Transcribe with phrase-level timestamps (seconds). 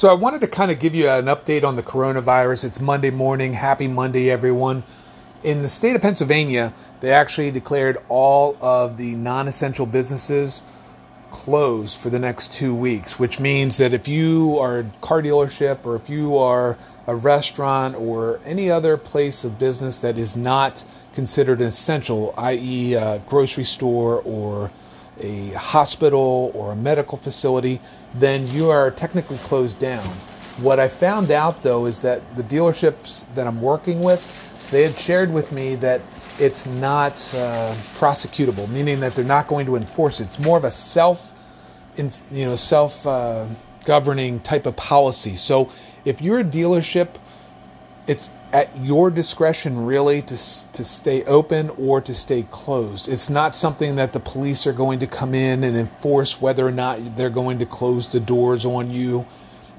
[0.00, 2.64] So I wanted to kind of give you an update on the coronavirus.
[2.64, 3.52] It's Monday morning.
[3.52, 4.82] Happy Monday, everyone.
[5.42, 10.62] In the state of Pennsylvania, they actually declared all of the non essential businesses
[11.30, 15.84] closed for the next two weeks, which means that if you are a car dealership
[15.84, 20.82] or if you are a restaurant or any other place of business that is not
[21.12, 24.70] considered essential, i.e., grocery store or
[25.20, 27.80] a hospital or a medical facility,
[28.14, 30.04] then you are technically closed down.
[30.58, 34.98] What I found out though is that the dealerships that I'm working with, they had
[34.98, 36.00] shared with me that
[36.38, 40.24] it's not uh, prosecutable, meaning that they're not going to enforce it.
[40.24, 41.32] It's more of a self,
[41.96, 42.10] you
[42.46, 43.46] know, self uh,
[43.84, 45.36] governing type of policy.
[45.36, 45.70] So
[46.04, 47.08] if you're a dealership,
[48.06, 50.36] it's at your discretion really to
[50.72, 53.08] to stay open or to stay closed.
[53.08, 56.72] It's not something that the police are going to come in and enforce whether or
[56.72, 59.26] not they're going to close the doors on you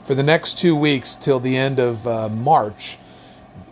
[0.03, 2.97] for the next two weeks till the end of uh, March.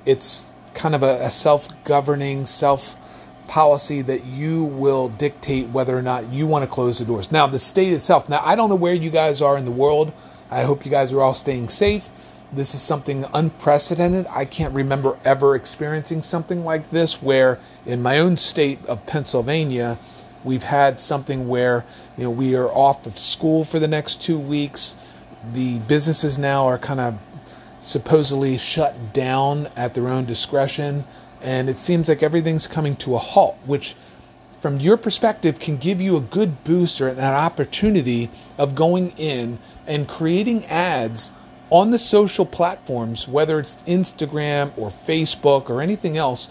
[0.05, 2.95] It's kind of a, a self-governing, self
[3.47, 7.31] policy that you will dictate whether or not you want to close the doors.
[7.31, 8.29] Now, the state itself.
[8.29, 10.13] Now, I don't know where you guys are in the world.
[10.51, 12.09] I hope you guys are all staying safe.
[12.51, 14.25] This is something unprecedented.
[14.27, 19.99] I can't remember ever experiencing something like this where in my own state of Pennsylvania,
[20.43, 21.85] we've had something where,
[22.17, 24.95] you know, we are off of school for the next 2 weeks.
[25.53, 27.19] The businesses now are kind of
[27.79, 31.05] supposedly shut down at their own discretion
[31.41, 33.95] and it seems like everything's coming to a halt, which
[34.59, 39.59] from your perspective can give you a good boost or an opportunity of going in
[39.87, 41.31] and creating ads
[41.69, 46.47] on the social platforms, whether it's Instagram or Facebook or anything else,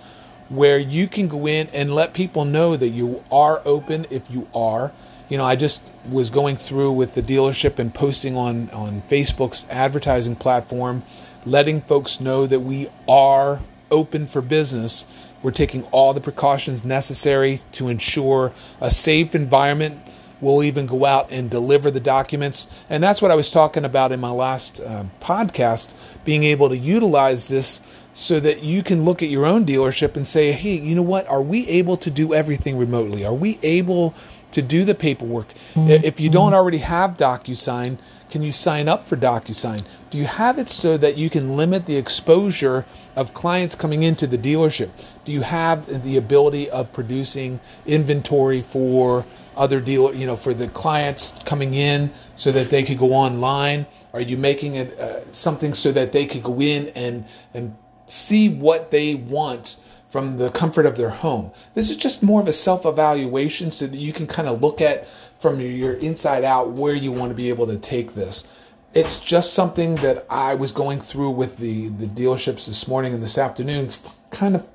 [0.49, 4.49] where you can go in and let people know that you are open if you
[4.55, 4.93] are.
[5.29, 9.67] You know, I just was going through with the dealership and posting on, on Facebook's
[9.69, 11.03] advertising platform,
[11.45, 15.07] letting folks know that we are open for business.
[15.43, 20.01] We're taking all the precautions necessary to ensure a safe environment
[20.41, 22.69] We'll even go out and deliver the documents.
[22.89, 25.95] And that's what I was talking about in my last uh, podcast
[26.25, 27.81] being able to utilize this
[28.13, 31.29] so that you can look at your own dealership and say, hey, you know what?
[31.29, 33.25] Are we able to do everything remotely?
[33.25, 34.15] Are we able
[34.53, 35.49] to do the paperwork?
[35.75, 35.91] Mm-hmm.
[36.05, 37.99] If you don't already have DocuSign,
[38.31, 39.85] can you sign up for DocuSign?
[40.11, 42.85] Do you have it so that you can limit the exposure
[43.17, 44.91] of clients coming into the dealership?
[45.25, 49.25] Do you have the ability of producing inventory for
[49.57, 53.87] other dealer, you know, for the clients coming in so that they could go online?
[54.13, 57.77] Are you making it uh, something so that they could go in and and
[58.07, 59.77] see what they want
[60.09, 61.53] from the comfort of their home?
[61.75, 64.81] This is just more of a self evaluation so that you can kind of look
[64.81, 65.07] at
[65.39, 68.47] from your inside out where you want to be able to take this.
[68.95, 73.23] It's just something that I was going through with the, the dealerships this morning and
[73.23, 73.91] this afternoon,
[74.31, 74.67] kind of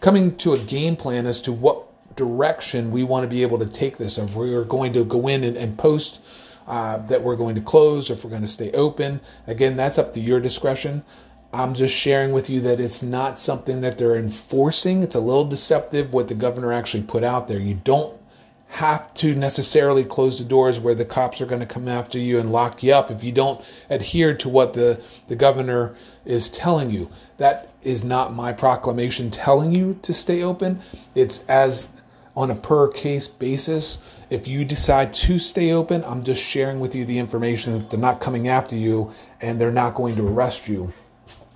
[0.00, 3.66] coming to a game plan as to what direction we want to be able to
[3.66, 4.18] take this.
[4.18, 6.20] If we're going to go in and, and post
[6.66, 9.98] uh, that we're going to close, or if we're going to stay open, again, that's
[9.98, 11.04] up to your discretion.
[11.54, 15.02] I'm just sharing with you that it's not something that they're enforcing.
[15.02, 17.60] It's a little deceptive what the governor actually put out there.
[17.60, 18.20] You don't
[18.68, 22.40] have to necessarily close the doors where the cops are going to come after you
[22.40, 25.94] and lock you up if you don't adhere to what the, the governor
[26.24, 27.08] is telling you.
[27.36, 30.82] That is not my proclamation telling you to stay open.
[31.14, 31.88] It's as
[32.34, 33.98] on a per case basis.
[34.28, 38.00] If you decide to stay open, I'm just sharing with you the information that they're
[38.00, 40.92] not coming after you and they're not going to arrest you.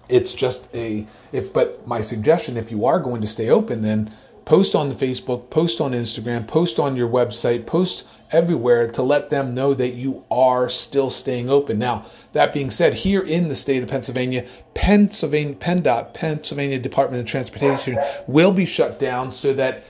[0.09, 4.11] It's just a if but my suggestion if you are going to stay open then
[4.49, 9.29] post on the Facebook, post on Instagram, post on your website, post everywhere to let
[9.29, 11.79] them know that you are still staying open.
[11.79, 17.27] Now, that being said, here in the state of Pennsylvania, Pennsylvania PennDOT, Pennsylvania Department of
[17.27, 19.85] Transportation will be shut down so that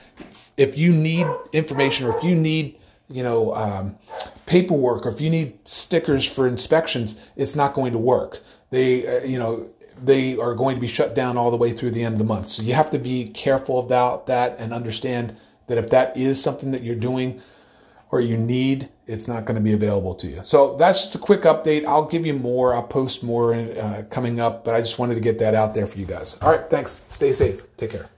[0.57, 2.75] if you need information or if you need
[3.09, 3.97] you know um,
[4.45, 9.23] paperwork or if you need stickers for inspections it's not going to work they uh,
[9.23, 9.67] you know
[10.05, 12.25] they are going to be shut down all the way through the end of the
[12.25, 12.47] month.
[12.47, 15.35] So you have to be careful about that and understand
[15.67, 17.41] that if that is something that you're doing
[18.11, 20.41] or you need it's not going to be available to you.
[20.43, 21.85] So that's just a quick update.
[21.85, 22.75] I'll give you more.
[22.75, 25.85] I'll post more uh, coming up but i just wanted to get that out there
[25.85, 26.37] for you guys.
[26.41, 27.01] All right thanks.
[27.07, 27.63] Stay safe.
[27.77, 28.09] Take care